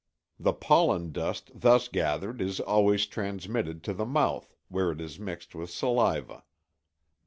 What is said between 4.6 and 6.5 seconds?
where it is mixed with saliva.